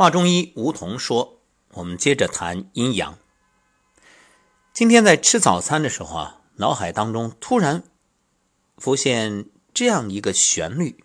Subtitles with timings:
[0.00, 1.42] 华中医吴桐说
[1.76, 3.18] ：“我们接着谈阴阳。
[4.72, 7.82] 今天在吃早餐的时候啊，脑海当中突然
[8.78, 9.44] 浮现
[9.74, 11.04] 这样一个旋律。”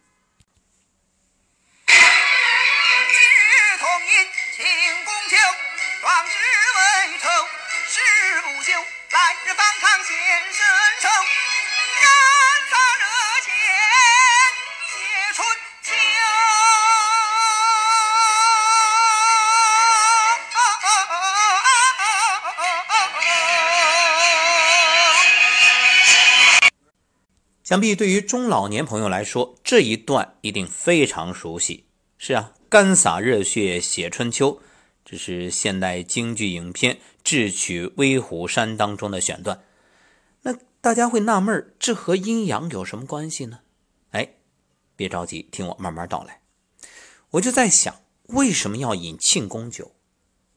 [27.65, 31.85] 想必对于中老年朋友来说，这一段一定非常熟悉。
[32.19, 34.61] 是啊，干洒热血写春秋，
[35.03, 39.63] 这是现代京剧影片《智取威虎山》当中的选段。
[40.43, 43.61] 那大家会纳闷这和阴阳有什么关系呢？
[44.11, 44.35] 哎，
[44.95, 46.41] 别着急，听我慢慢道来。
[47.31, 47.95] 我就在想，
[48.27, 49.95] 为什么要饮庆功酒？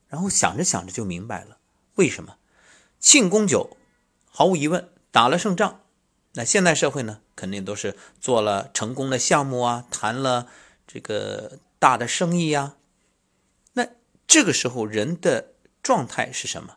[0.09, 1.57] 然后想着想着就明白了，
[1.95, 2.37] 为什么
[3.01, 3.79] 庆功酒？
[4.27, 5.81] 毫无疑问，打了胜仗。
[6.39, 10.47] 那现代社会呢，肯定都是做了成功的项目啊，谈了
[10.87, 12.77] 这个大的生意呀。
[13.73, 13.89] 那
[14.29, 16.77] 这个时候人的状态是什么？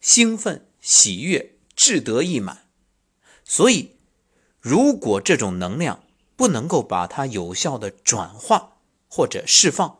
[0.00, 2.68] 兴奋、喜悦、志得意满。
[3.44, 3.96] 所以，
[4.60, 6.04] 如果这种能量
[6.36, 8.76] 不能够把它有效的转化
[9.08, 9.98] 或者释放，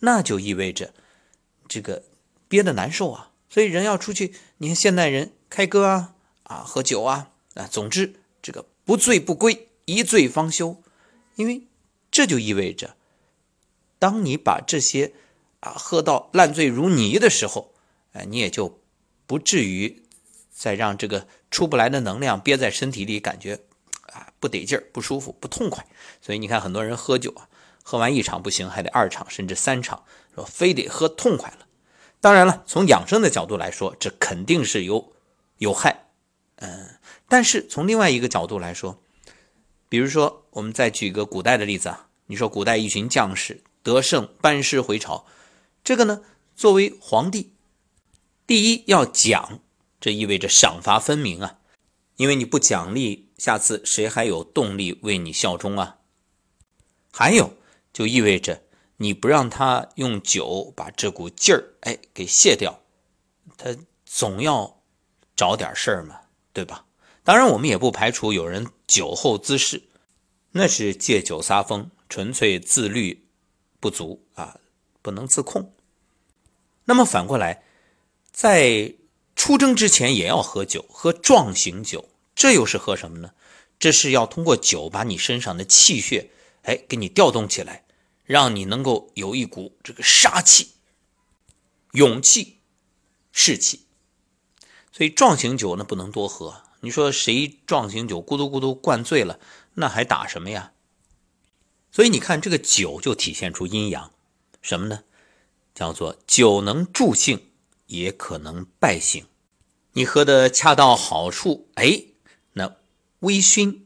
[0.00, 0.92] 那就意味着
[1.68, 2.02] 这个
[2.48, 3.30] 憋得难受啊。
[3.48, 8.14] 所以人要出去，你看现代人开歌啊，啊喝酒啊，啊总之。
[8.42, 10.82] 这个不醉不归，一醉方休，
[11.36, 11.62] 因为
[12.10, 12.96] 这就意味着，
[14.00, 15.14] 当你把这些
[15.60, 17.72] 啊喝到烂醉如泥的时候，
[18.12, 18.80] 哎，你也就
[19.26, 20.02] 不至于
[20.50, 23.60] 再让这个出不来的能量憋在身体里，感觉
[24.12, 25.86] 啊不得劲儿、不舒服、不痛快。
[26.20, 27.48] 所以你看，很多人喝酒啊，
[27.84, 31.68] 喝完一场不行，还得二场甚至三场，说非得喝痛快了。
[32.20, 35.12] 当然了，从养生的角度来说，这肯定是有
[35.58, 36.08] 有害，
[36.56, 36.88] 嗯。
[37.32, 39.02] 但是从另外一个角度来说，
[39.88, 45.24] 比如说，我们再举一个古代的例子啊，你说古代一群将士得胜班师回朝，
[45.82, 46.20] 这个呢，
[46.54, 47.54] 作为皇帝，
[48.46, 49.60] 第一要奖，
[49.98, 51.60] 这意味着赏罚分明啊，
[52.16, 56.00] 因为你不奖励，下次谁还有动力为你效忠啊？
[57.14, 57.54] 还有，
[57.94, 58.62] 就意味着
[58.98, 62.82] 你不让他用酒把这股劲儿哎给卸掉，
[63.56, 64.82] 他总要
[65.34, 66.20] 找点事儿嘛，
[66.52, 66.84] 对吧？
[67.24, 69.82] 当然，我们也不排除有人酒后滋事，
[70.50, 73.26] 那是借酒撒疯，纯粹自律
[73.78, 74.58] 不足啊，
[75.00, 75.72] 不能自控。
[76.84, 77.62] 那么反过来，
[78.32, 78.94] 在
[79.36, 83.32] 出征之前也要喝酒，喝壮行酒，这又是喝什么呢？
[83.78, 86.30] 这是要通过酒把你身上的气血，
[86.62, 87.84] 哎，给你调动起来，
[88.24, 90.72] 让你能够有一股这个杀气、
[91.92, 92.58] 勇气、
[93.30, 93.86] 士气。
[94.92, 96.64] 所以壮行酒呢，不能多喝。
[96.82, 99.38] 你说谁壮行酒咕嘟咕嘟灌醉了，
[99.74, 100.72] 那还打什么呀？
[101.92, 104.12] 所以你看这个酒就体现出阴阳，
[104.60, 105.04] 什么呢？
[105.74, 107.50] 叫做酒能助兴，
[107.86, 109.26] 也可能败兴。
[109.92, 112.02] 你喝的恰到好处，哎，
[112.54, 112.76] 那
[113.20, 113.82] 微醺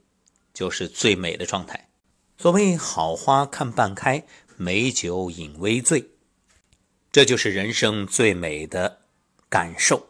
[0.55, 1.91] 就是最美的状态。
[2.39, 6.13] 所谓好花看半开，美酒饮微醉，
[7.13, 9.03] 这就是人生最美的
[9.51, 10.09] 感受。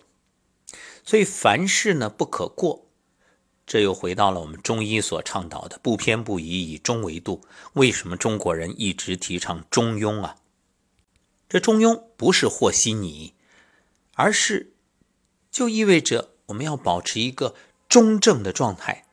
[1.07, 2.85] 所以凡事呢不可过，
[3.65, 7.43] 这又回到了我们中医所倡导的不偏不倚，以中为度。
[7.75, 10.37] 为什么中国人一直提倡中庸啊？
[11.49, 13.35] 这中庸不是和稀泥，
[14.15, 14.73] 而是
[15.53, 17.55] 就意味着我们要保持一个
[17.89, 19.05] 中正的状态。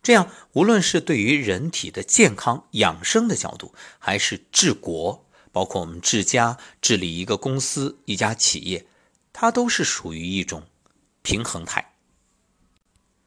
[0.00, 8.86] 这样，无论是对于人体的健康养生的角度，还是治国，包括我们治家、治理一个公司、一家企业。
[9.40, 10.64] 它都是属于一种
[11.22, 11.94] 平衡态，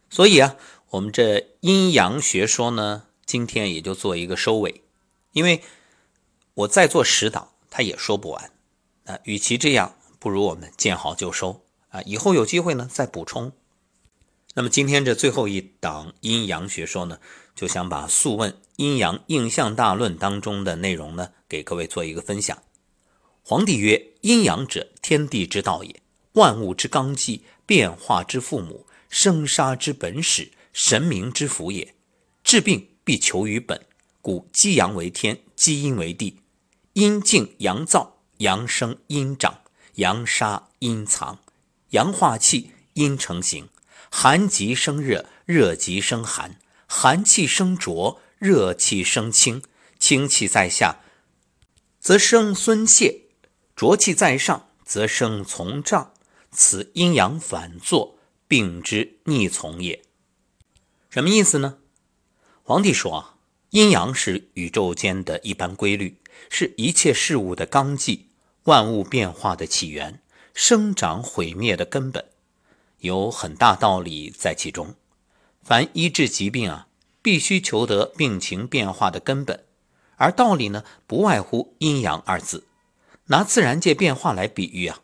[0.10, 0.58] 所以啊，
[0.90, 4.84] 我们这阴阳学说呢，今天也就做一个收尾，
[5.32, 5.64] 因为
[6.54, 8.52] 我再做十档，它也说不完
[9.06, 9.20] 啊。
[9.24, 13.54] 与其这样，不如我们见好就收啊，以后有机会呢再补充。
[14.54, 17.20] 那么今天这最后一档阴阳学说呢，
[17.56, 22.62] 就想把《素问·阴阳应象大论》当中的内容呢，给各位做一个分享。
[23.44, 26.01] 皇帝曰：“阴阳者，天地之道也，
[26.34, 31.94] 万物之纲纪，变化之父母，生杀之本始，神明之福也。
[32.44, 33.86] 治病必求于本，
[34.22, 36.40] 故积阳为天，积阴为地。
[36.94, 39.62] 阴静阳燥，阳生阴长，
[39.96, 41.40] 阳杀阴藏，
[41.90, 43.70] 阳化气，阴成形。
[44.10, 49.62] 寒极生热，热极生寒，寒气生浊，热气生清，
[50.00, 51.00] 清气在下。”
[52.02, 53.28] 则生孙泄；
[53.76, 56.14] 浊气在上，则生从胀。
[56.52, 58.18] 此阴阳反作，
[58.48, 60.02] 病之逆从也。
[61.10, 61.78] 什么意思呢？
[62.64, 63.36] 皇帝说啊，
[63.70, 66.18] 阴阳是宇宙间的一般规律，
[66.50, 68.28] 是一切事物的纲纪，
[68.64, 70.22] 万物变化的起源，
[70.54, 72.26] 生长毁灭的根本，
[73.00, 74.96] 有很大道理在其中。
[75.64, 76.88] 凡医治疾病啊，
[77.22, 79.66] 必须求得病情变化的根本，
[80.18, 82.68] 而道理呢，不外乎阴阳二字。
[83.28, 85.00] 拿自然界变化来比喻啊。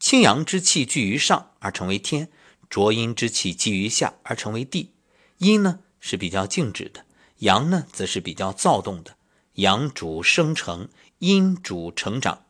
[0.00, 2.30] 清阳之气聚于上而成为天，
[2.70, 4.94] 浊阴之气积于下而成为地。
[5.36, 7.04] 阴呢是比较静止的，
[7.40, 9.16] 阳呢则是比较躁动的。
[9.56, 10.88] 阳主生成，
[11.18, 12.46] 阴主成长。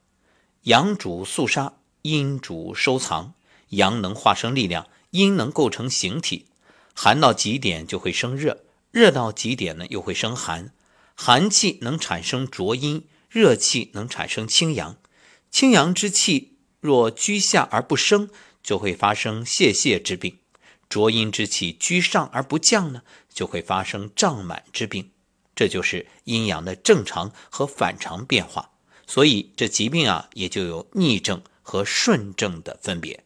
[0.62, 3.34] 阳主肃杀，阴主收藏。
[3.70, 6.46] 阳能化生力量，阴能构成形体。
[6.94, 10.72] 寒到极点就会生热，热到极点呢又会生寒。
[11.16, 14.96] 寒气能产生浊阴，热气能产生清阳。
[15.50, 16.58] 清阳之气。
[16.80, 18.30] 若居下而不升，
[18.62, 20.38] 就会发生泄泻之病；
[20.88, 25.10] 浊阴之气居上而不降呢，就会发生胀满之病。
[25.54, 28.70] 这就是阴阳的正常和反常变化。
[29.06, 33.24] 所以这疾病啊，也就有逆症和顺症的分别。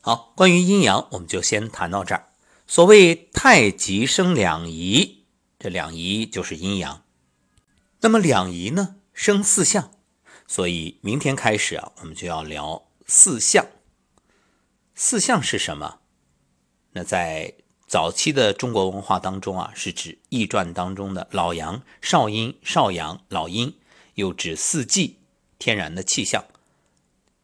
[0.00, 2.30] 好，关于阴阳，我们就先谈到这儿。
[2.66, 5.24] 所谓太极生两仪，
[5.58, 7.04] 这两仪就是阴阳。
[8.00, 9.92] 那么两仪呢，生四象。
[10.46, 13.66] 所以明天开始啊，我们就要聊四象。
[14.94, 16.00] 四象是什么？
[16.92, 17.54] 那在
[17.86, 23.78] 早期的中国文化当中啊，是指易传当中的老阳、少阴、少阳、老阴，
[24.14, 25.20] 又指四季
[25.58, 26.44] 天然的气象。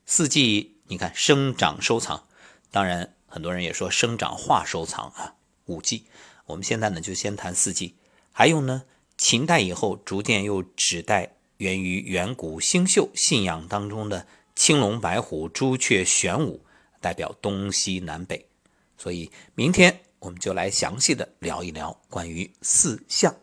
[0.05, 2.25] 四季，你看生长收藏，
[2.71, 6.07] 当然很多人也说生长化收藏啊，五季。
[6.47, 7.97] 我们现在呢就先谈四季。
[8.33, 8.85] 还有呢，
[9.17, 11.38] 秦代以后逐渐又指代。
[11.59, 14.27] 源于远古星宿信仰当中的
[14.57, 16.65] 青龙、白虎、朱雀、玄武，
[17.01, 18.47] 代表东西南北。
[18.97, 23.35] 所以明天我们就来详细的聊一聊关于四象。